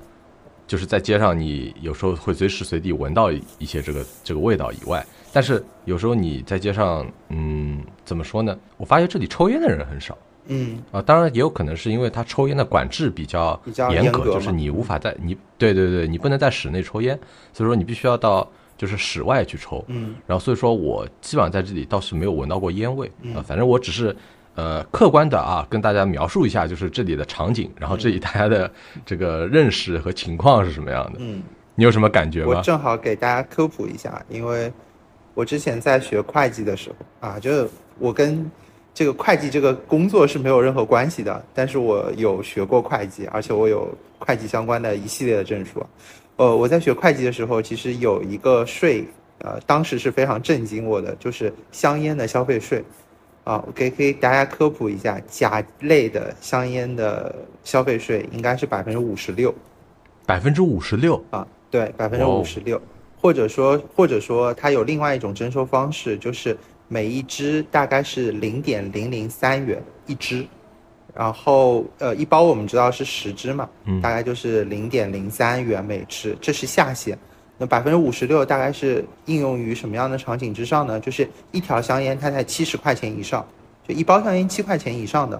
[0.71, 8.57] 就是在街上，你有时候会随时随地闻到一些这个这个味道以外，但是有时候你在街上，嗯，怎么说呢？
[8.77, 17.19] 我发现这里抽烟的人很少，嗯，啊，当然也有可能是因为他抽烟的管制比较严格，就是你无法在你对对对，你不能在室内抽烟，
[17.51, 18.49] 所以说你必须要到。
[18.77, 23.05] 就是室外去抽，嗯，然后所以说我基本上在这里倒是没有闻到过烟味
[23.35, 24.15] 啊，反正我只是
[24.61, 28.71] 呃客观的啊跟大家描述一下，就是这里的场景，然后这里大家的
[29.03, 31.41] 这个认识和情况是什么样的，嗯，
[31.73, 32.47] 你有什么感觉吗？
[32.49, 34.71] 我正好给大家科普一下，因为
[35.33, 38.49] 我之前在学会计的时候啊，就是我跟
[38.93, 43.87] 这个会计这个工作是没有任何关系的，但是我有学过会计，而且我有
[44.19, 45.83] 会计相关的一系列的证书。
[46.35, 49.07] 呃，我在学会计的时候，其实有一个税，
[49.39, 52.83] 呃，当时是非常震惊我的，就是香烟的消费税，
[53.43, 59.53] 啊，我给给大家科普一下，甲类的香烟的消费税应该是百分之五十六，
[60.25, 62.79] 百分之五十六啊，对，百分之五十六，
[63.19, 66.55] 或者说或者说它有另外一种征收方式，就是
[66.87, 70.45] 每一支大概是零点零零三元一支。
[71.13, 77.17] 然后呃，一包我们知道是十支嘛，嗯大概就是零点零三元每支，这是下限。
[77.61, 80.99] 那百分之五十六大概是应用于什么样的场景之上呢？
[80.99, 83.45] 就是一条香烟它在七十块钱以上，
[83.87, 85.39] 就一包香烟七块钱以上的，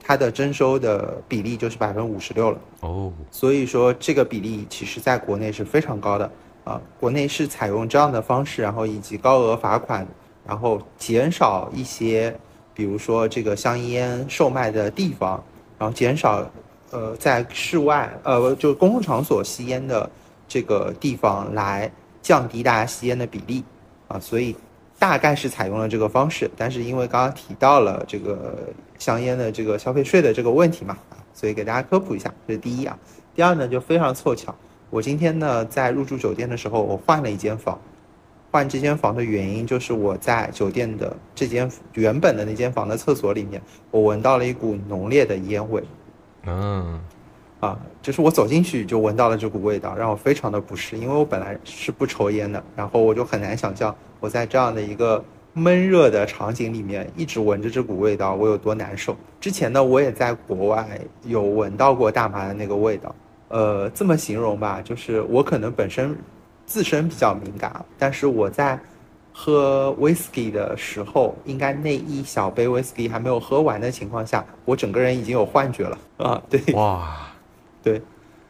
[0.00, 2.58] 它的征收的比例就是百分之五十六了。
[2.82, 6.30] 哦，所以说这个比例其实在国内是非常高的
[6.62, 10.06] 啊，国内是采用这样的方式，然后以及高额罚款，
[10.46, 12.32] 然后减少一些，
[12.74, 15.42] 比如说这个香烟售卖的地方，
[15.76, 16.48] 然后减少
[16.92, 20.08] 呃在室外呃就公共场所吸烟的
[20.48, 21.90] 这个地方来
[22.22, 23.64] 降低大家吸烟的比例
[24.08, 24.56] 啊，所以
[24.98, 28.56] 大概是采用了这个方式，但是因为刚刚提到了这个
[28.98, 32.98] 香烟的这个消费税的这个问题嘛，啊，所以给大家科普一下，这是第一啊。
[33.34, 34.54] 第二呢，就非常凑巧，
[34.88, 37.78] 我今天呢在入住酒店的时候，我换了一间房。
[38.52, 45.82] 换这间房的原因就是我在酒店的这间原本的那间房的厕所里面，我闻到了一股浓烈的烟味。
[46.44, 46.98] 嗯，
[47.60, 59.16] 啊，就是我走进去就闻到了这股味道，让我非常的不适，因为我本来是不抽烟的，然后我就很难想象我在这样的一个闷热的场景里面一直闻着这股味道，我有多难受。
[59.40, 60.86] 之前呢，我也在国外
[61.24, 63.14] 有闻到过大麻的那个味道，
[63.48, 66.14] 呃，这么形容吧，就是我可能本身
[66.66, 68.78] 自身比较敏感，但是我在
[69.32, 76.60] 喝 whisky 的时候，应该那一小杯 whisky 还没有喝完的情况下，我整个人已经有幻觉了啊，对。
[76.74, 77.16] 哇，
[77.86, 78.02] 对，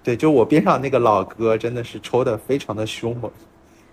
[0.02, 3.30] 对，就我边上那个老哥真的是抽的非常的凶猛，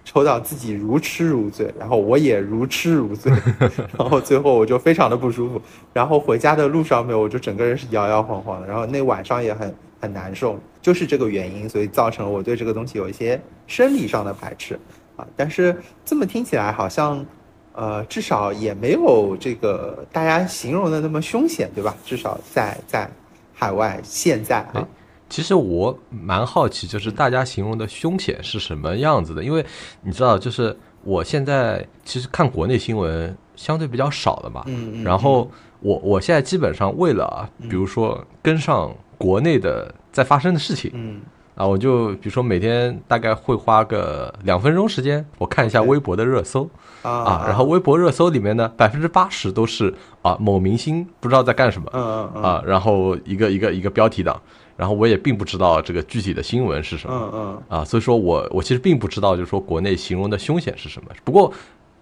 [0.06, 3.30] 抽到自己如痴如醉，然后我也如痴如醉，
[4.00, 14.80] 然后最后我就非常的不舒服，然后回家的路上面我就整个人是摇摇晃晃的，然后那晚上也很很难受，就是这个原因，所以造成了我对这个东西有一些生理上的排斥
[15.18, 15.28] 啊。
[15.36, 15.76] 但是
[16.06, 17.26] 这么听起来好像，
[17.74, 21.94] 呃，至少也没有这个大家形容的那么凶险，对吧？
[22.06, 23.10] 至少在在
[23.54, 24.88] 海外现在啊。
[25.34, 29.44] 其实我蛮好奇，就是大家形容的凶险是什么样子的？
[29.44, 29.66] 因为
[30.04, 41.22] 你知道，就是我现在其实看国内新闻相对比较少了嘛，嗯嗯然后我我现在基本上为了啊，比如说跟上国内的在发生的事情嗯。
[41.56, 46.68] 啊，我就比如说每天大概会花个两分钟时间，我看一下微博的热搜。
[47.04, 49.94] 啊啊，然后微博热搜里面呢，百分之八十都是
[50.24, 52.44] 啊某明星不知道在干什么，嗯嗯嗯。
[52.44, 54.42] 啊，然后一个一个一个标题党，
[54.76, 61.10] 然后我也并不知道这个具体的新闻是什么嗯嗯啊，所以说我我其实并不知道，就是说国内形容的凶险是什么。
[61.24, 61.54] 不过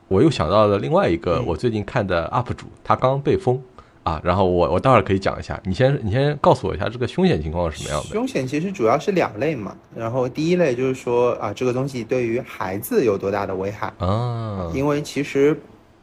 [0.07, 3.61] 我又想到了另外一个嗯我最近看的 UP 主，他刚被封
[4.03, 8.09] 啊，然后我我待会儿可以讲一下，你先你先告诉我一下这个凶险情况是什么样的？
[8.09, 13.93] 凶险其实主要是两类嘛，然后第一类就是说啊，这个东西对于孩子有多大的危害？
[13.99, 15.55] 啊，因为其实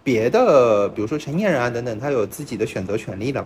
[0.05, 3.45] 别的，比如说成年人啊等等，他有自己的选择权利的，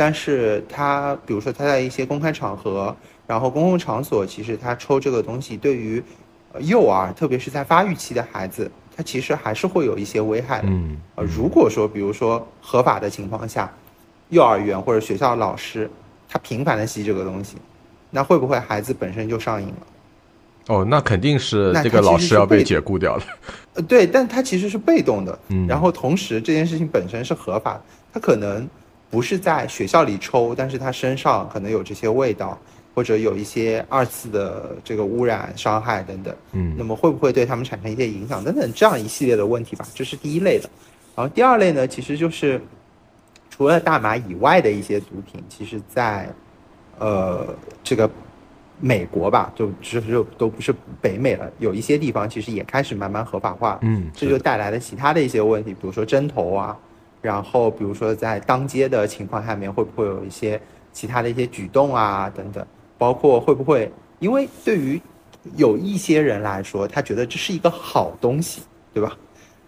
[0.00, 6.02] 但是他比如说他在一些公开场合，然后公共场所，其实他抽这个东西，对于
[6.54, 10.68] 呃幼儿，特别是在发育期的孩子，他其实还是会有一些危害的。
[10.68, 13.70] 嗯呃，如果说比如说合法的情况下，
[14.30, 15.90] 幼儿园或者学校老师
[16.26, 17.58] 他频繁的吸这个东西，
[18.08, 19.86] 那会不会孩子本身就上瘾了？
[20.68, 23.22] 哦，那肯定是这个老师要被被解雇掉了。
[23.74, 27.82] 呃，对，但他其实是被动的，嗯然后同时这件事情本身是合法的，
[28.14, 28.66] 他可能
[29.10, 32.56] 不是在学校里抽，但是他身上可能有这些味道，
[32.94, 36.74] 或者有一些二次的这个污染、伤害等等，嗯。
[36.78, 38.42] 那么会不会对他们产生一些影响？
[38.44, 39.84] 等等这样一系列的问题吧？
[39.94, 40.70] 这是第一类的，
[41.16, 42.60] 然后第二类呢，其实就是
[43.50, 46.28] 除了大麻以外的一些毒品，其实在
[46.98, 47.46] 呃
[47.82, 48.08] 这个
[48.78, 56.78] 美国吧，就只是都不是北美了，有一些地方其实也开始慢慢合法化，嗯，这就带来了其他的一些问题，比如说针头啊，
[57.20, 60.60] 然后比如说在当街的情况下面会不会有一些
[60.92, 65.00] 其他的一些举动啊等等，包括会不会因为对于
[65.56, 69.16] 有一些人来说，他觉得这是一个好东西，对吧？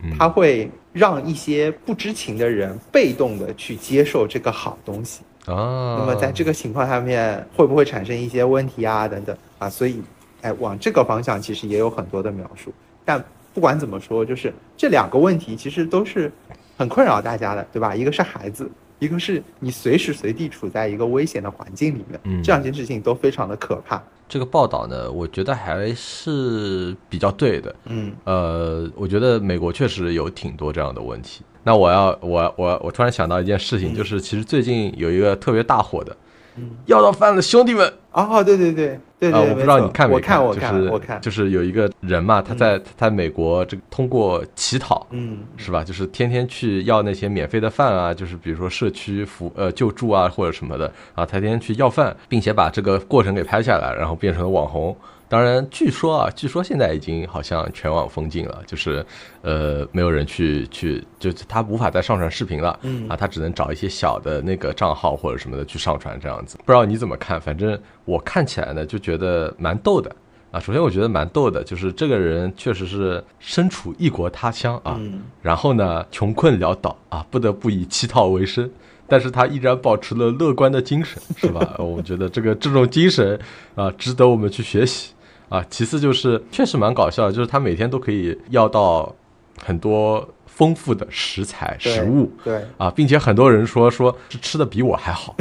[0.05, 5.23] 嗯他会让一些不知情的人被动的去接受这个好东西。
[5.47, 9.07] 啊，那么在这个情况下面，会不会产生一些问题啊？
[9.07, 10.03] 等等啊，所以，
[10.41, 12.73] 哎，往这个方向其实也有很多的描述。
[13.05, 16.33] 但不管怎么说，就是这两个问题其实都是
[16.77, 17.95] 很困扰大家的，对吧？
[17.95, 24.03] 一个是孩子，一个是你随时随地处在一个危险的环境里面，嗯这两件事情都非常的可怕。
[24.29, 27.75] 这个报道呢，我觉得还是比较对的。
[27.85, 31.43] 嗯呃，我觉得美国确实有挺多这样的问题。
[31.63, 36.17] 那我要我我我突然想到一件事情，就是其实最近有一个特别大火的，
[36.57, 45.83] 嗯要到饭了兄弟们哦，对对对对对，我不知道你看没看，我看，我看，就是有一个人嘛，他在他在美国这个通过乞讨，嗯，是吧？
[45.83, 54.95] 就是天天去要那些免费的饭啊，就是比如说社区服呃救助啊或者什么的啊，他天天去要饭，并且把这个过程给拍下来，然后变成了网红。
[55.33, 59.03] 当然，据说啊，据说现在已经好像全网封禁了，就是，
[59.41, 66.59] 呃，没有人去去，就他无法再上传视频了，嗯啊，他只能找一些小的那个账号或者什么的去上传这样子。
[66.59, 67.41] 不知道你怎么看？
[67.41, 70.15] 反正我看起来呢，就觉得蛮逗的
[70.51, 70.61] 啊。
[70.61, 75.01] 首先，我觉得蛮逗的，就是这个人确实是身处异国他乡啊，
[75.41, 78.71] 然后呢，穷困潦倒啊，不得不以乞讨为生。
[79.09, 81.77] 但是他依然保持了乐观的精神，是吧？
[81.81, 83.39] 我觉得这个这种精神
[83.75, 85.12] 啊，值得我们去学习。
[85.53, 89.15] 啊，其次就是确实蛮搞笑的，就是他每天都可以要到
[89.63, 90.27] 很多。
[90.63, 92.61] 丰富的食材食物，对。
[92.79, 95.35] 啊，并且很多人说说是吃的比我还好，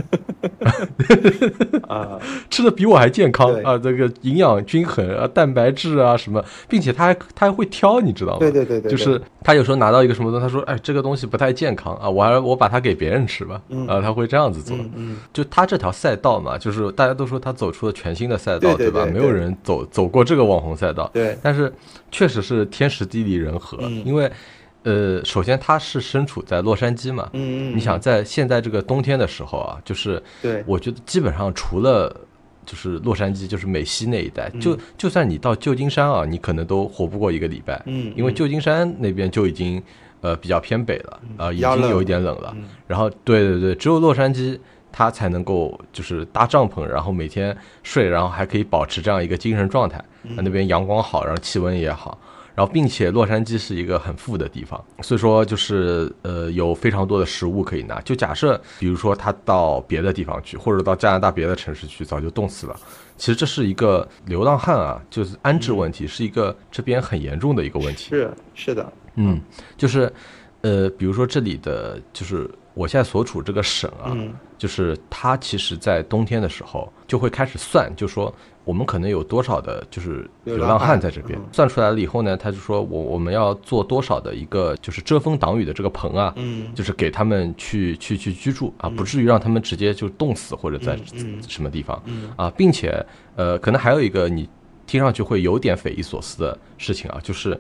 [1.88, 8.40] 啊，吃的比我还健康啊，这个营养均衡啊，蛋白质啊什么，并且他还他还会挑，你知道吗？
[8.40, 19.06] 对对对对，就是他有时候拿到一个什么东西，他说哎这个东西不太健康啊，我还我把它给别人吃吧，啊他会这样子做，嗯，就他这条赛道嘛，就是大家都说他走出了全新的赛道，对吧？
[19.06, 21.72] 没有人走走过这个网红赛道，对，但是
[22.10, 24.32] 确实是天时地利人和，因为。
[24.84, 32.16] 呃，首先他是身处在洛杉矶嘛，嗯你想在现在这个冬天的时候啊，就是对，我觉得基本上除了
[32.66, 39.82] 就是洛杉矶，就是美西那一带，就就算你到旧金山啊，你可能都活不过一个礼拜，嗯，因为旧金山那边就已经
[40.22, 42.56] 呃比较偏北了，啊，已经有一点冷了，
[42.88, 44.58] 然后对对对，只有洛杉矶
[44.92, 52.18] 它才能够就是搭帐篷，然后每天睡，然后还可以保持这样一个精神状态，那边阳光好，然后气温也好。
[52.54, 58.00] 然后，并且洛杉矶是一个很富的地方，所以说就是呃有非常多的食物可以拿。
[58.02, 62.76] 就假设，比如说他到别的地方去，或者到加拿大别的城市去，早就冻死了。
[63.18, 68.10] 其实这是一个流浪汉啊，就是安置问题，是一个这边很严重的一个问题。
[68.10, 69.40] 是是的，嗯，
[69.78, 70.12] 就是
[70.62, 74.16] 呃，比如说这里的就是我现在所处这个省啊，
[74.58, 78.34] 就是它其实在冬天的时候就会开始算，就说。
[78.64, 81.38] 我们可能有多少的，就是流浪汉在这边。
[81.52, 90.96] 算出来了以后呢，他就说我我们要做多少的一个就是遮风挡雨的这个棚啊，嗯，就是给他们去去去居住啊，不至于让他们直接就冻死或者在
[91.48, 92.00] 什么地方。
[92.36, 93.04] 啊，并且
[93.36, 94.48] 呃，可能还有一个你
[94.86, 97.60] 听上去会有点匪夷所思的事情啊，就是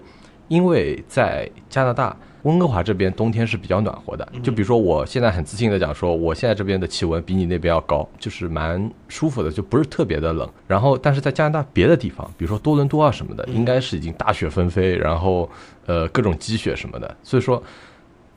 [0.49, 2.15] 因为在加拿大。
[2.43, 10.49] 温哥华这边冬天是比较暖和的，就比如说我现在很自信的讲说，我现在这边的气温比你那边要高，就是蛮舒服的，就不是特别的冷。
[10.67, 15.49] 然后，但是在加拿大别的地方，比如说多伦多啊什么的，应该是已经大雪纷飞，然后
[15.85, 17.15] 呃各种积雪什么的。
[17.23, 17.61] 所以说，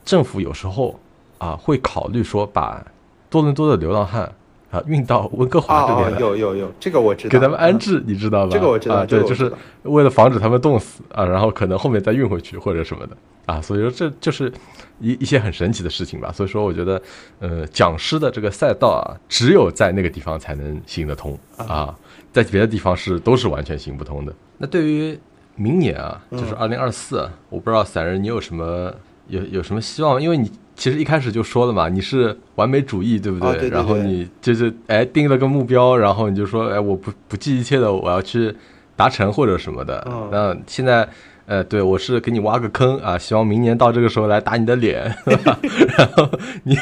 [0.04, 0.98] 政府有时候
[1.38, 2.84] 啊会考虑说把
[3.30, 4.30] 多伦多的流浪汉。
[4.74, 8.50] 啊，运到温哥华这边有有有，这个我知道，给他们安置，你知道吧？
[8.52, 9.52] 这个我知道，对，就是
[9.84, 14.52] 为了防止他们冻死啊，然后可能后面再运回去或者什么的啊，所以说这就是
[14.98, 16.32] 一一些很神奇的事情吧。
[16.32, 17.00] 所以说，我觉得，
[17.38, 21.94] 呃，讲师的这个赛道啊，只有在那个地方才能行得通啊，
[22.32, 24.34] 在别的地方是都是完全行不通的。
[24.58, 25.16] 那对于
[25.54, 28.92] 明年啊，就是二零二四，我不知道散人你有什么
[29.28, 30.50] 有有什么希望，因为你。
[30.76, 33.68] 其实一开始就说了嘛，你是完美主义，对不对？
[33.68, 38.54] 然后你就是哎定了个目标，然后你就说哎我不不计一切的我要去
[38.96, 40.06] 达成或者什么的。
[40.30, 41.08] 那现在
[41.46, 45.04] 呃对我是给你挖个坑啊，希望明年到这个时候来打你的脸。
[45.96, 46.28] 然后
[46.64, 46.76] 你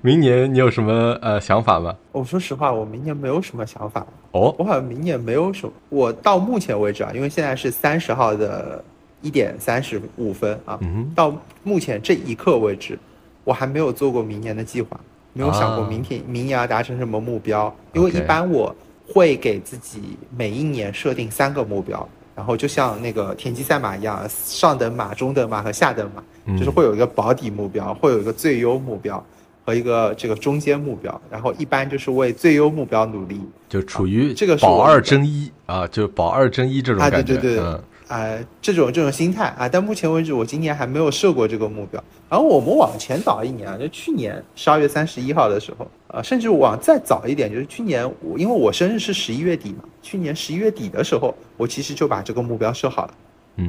[0.00, 1.94] 明年你有什么呃想法吗？
[2.12, 4.06] 我说实话，我明年没有什么想法。
[4.32, 5.72] 哦，我好像明年没有什么。
[5.90, 8.82] 我到目前为止啊，因为现在是三十号的。
[9.22, 10.78] 一点三十五分啊！
[11.14, 12.98] 到目前这一刻为止，
[13.44, 14.98] 我还没有做过明年的计划，
[15.32, 17.74] 没有想过明天明年要达成什么目标。
[17.92, 18.74] 因为一般我
[19.06, 29.22] 会给自己每一年设定三个目标，然后就像那个田忌赛马一样，上等马、中等马和下等马，就是会有一个保底目标，会有一个最优目标
[29.66, 37.22] 和一个这个中间目标，然后一般就是为最优目标努力，就处于这个保二争一啊，就保二争一这种感觉。
[37.22, 37.80] 对对对。
[38.10, 42.02] 啊，这种这种心态啊，但目前为止，我今年还没有设过这个目标。
[42.28, 53.14] 然后我们往前倒一年啊，就去年十二月三十一号的时候，啊，甚至往再早一点，就是去年我因为我生日是十一月底嘛，去年十一月底的时候，我其实就把这个目标设好了，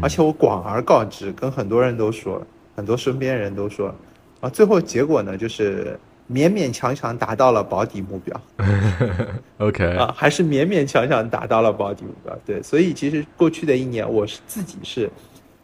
[0.01, 2.41] 而且我广而告之，跟很多人都说，
[2.75, 3.93] 很多身边人都说，
[4.39, 5.99] 啊，最后结果呢，就是。
[6.31, 8.41] 勉勉强强达到了保底目标，
[9.59, 12.37] OK 啊，还是勉勉强强达到了保底目标。
[12.45, 15.09] 对，所以其实过去的一年，我是自己是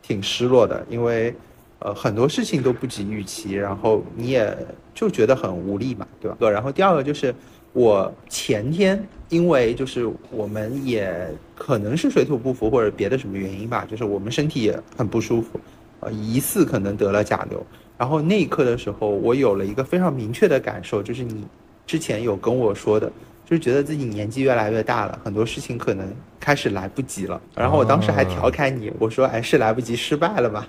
[0.01, 1.33] 挺失落的，因为
[1.79, 4.55] 呃很多事情都不及预期，然后你也
[4.93, 6.49] 就觉得很无力嘛，对吧？
[6.49, 7.33] 然后第二个就是
[7.71, 15.59] 我前天因为就是我们也可能是水土不服或者别的什么原因吧，就是我们身体也很不舒服，
[16.01, 17.65] 呃，疑似可能得了甲流。
[17.97, 21.45] 然后那一刻的时候，我有了一个非常明确的感受，就是你
[21.85, 23.11] 之前有跟我说的，
[23.45, 26.07] 就是觉得自己年纪越来越大了，很多事情可能
[26.39, 27.41] 开始来不及了。
[27.55, 30.67] 然后我当时还调侃你，我说：“哎，是来不及失败了吧，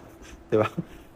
[0.48, 0.70] 对吧？”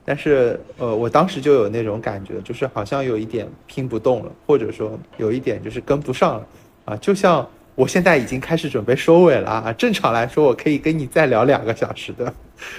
[0.05, 6.47] 但是呃，我当时就有那种感觉，就是好像有一点拼不动了，或者说有一点就是跟不上了
[6.85, 9.73] 啊，就像我现在已经开始准备收尾了啊。
[9.75, 12.35] 正常来说，我可以跟你再聊两个小时的，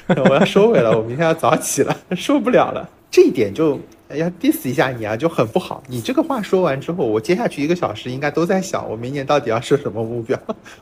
[0.30, 2.90] 我要收尾了，我明天要早起了， 受不了了。
[3.14, 5.84] 这一点就要 diss 一下你啊，就很不好。
[5.88, 10.36] 你这个话说完之后，我接下去一个小时应该都在想，我明年到底要设什么目标。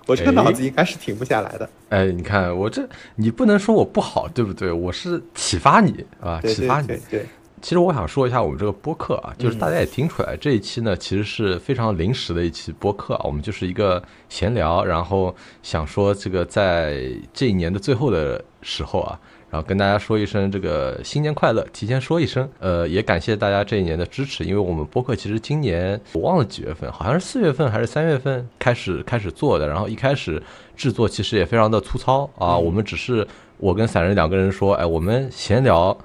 [0.07, 1.69] 我这个脑子应该是停不下来的。
[1.89, 4.71] 哎，你看我这，你不能说我不好，对不对？
[4.71, 6.88] 我是启发你啊，启发你。
[7.09, 7.25] 对，
[7.61, 19.19] 其实我想说一下我们这个播客啊，就是大家也听出来，这一期呢其实是非常临时的一期播客啊，我们就是一个闲聊，然后想说这个在这一年的最后的时候啊。
[19.52, 30.41] 然后跟大家说一声这个新年快乐，提前说一声，呃，也感谢大家这一年的支持，因为我们播客其实今年我忘了几月份，好像是四月份还是三月份开始开始做的，然后一开始
[30.76, 33.28] 制作其实也非常的粗糙啊，我们只是
[33.58, 35.95] 我跟散人两个人说，哎，我们闲聊。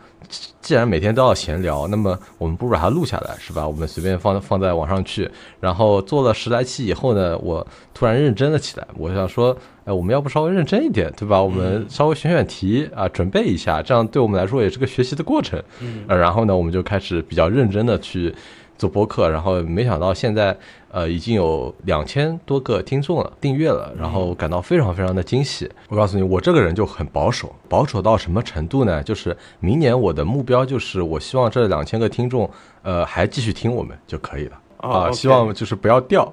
[0.61, 3.67] 既然每天都要闲聊，那么我们不如把它录下来，是吧？
[3.67, 5.31] 我们随便放放在网上去。
[5.61, 7.65] 然后做了十来期以后呢，我
[7.95, 8.87] 突然认真了起来。
[8.97, 11.41] 我想说，哎，我们要不稍微认真一点，对吧？
[11.41, 15.63] 我们稍微选选题啊，准备一下，这样对我们来说也是个学习的过程。
[15.81, 18.35] 嗯，然后呢，我们就开始比较认真的去。
[18.79, 20.57] 做播客，然后没想到现在，
[20.91, 25.71] 呃，已经有两千多个听众了，订阅了，然后感到非常非常的惊喜。
[25.89, 29.03] 我告诉你，我这个人就很保守，保守到什么程度呢？
[29.03, 32.51] 就是明年我的目标就是，我希望这两千个听众，
[32.83, 34.59] 呃，还继续听我们就可以了。
[34.79, 36.33] 啊，希望就是不要掉，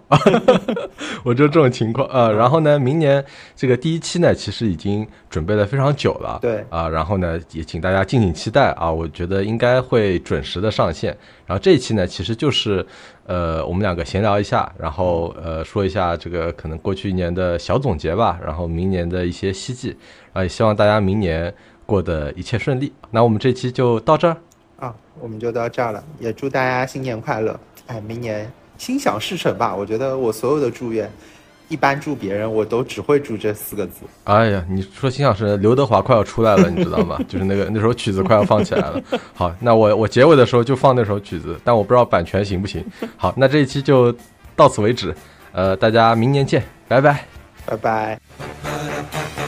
[1.24, 2.30] 我就这种情况啊。
[2.30, 3.24] 然后呢，明年
[3.56, 6.40] 这个第一期呢，其实已经准备了非常久了。
[6.42, 8.92] 对啊，然后呢，也请大家敬请期待啊。
[8.92, 11.18] 我觉得应该会准时的上线。
[11.46, 12.86] 然后这一期呢，其实就是
[13.26, 19.96] 呃，我们两个闲聊一下，然后呃，说一下这个可能过去一年的小总结吧，然后明年的一些希冀
[20.34, 21.54] 啊，也希望大家明年
[21.86, 22.92] 过得一切顺利。
[23.12, 24.38] 那我们这期就到这儿
[24.80, 27.60] 啊，我们就到这儿了，也祝大家新年快乐。
[27.88, 29.76] 哎，明年心想事成吧！
[29.76, 31.12] 我觉得我所有的祝愿，
[31.70, 34.02] 一般祝别人我都只会祝这四个字。
[34.24, 37.20] 哎呀，你说心想事成，刘德华快要出来了，你知道吗？
[37.28, 39.02] 就是那个那首曲子快要放起来了。
[39.34, 42.84] 好，那我我结尾的时候就放那首曲子，但我不知道版权行不行。
[43.18, 44.16] 好，那这一期就
[44.56, 45.14] 到此为止。
[45.52, 47.26] 呃，大家明年见，拜拜，
[47.66, 49.43] 拜拜。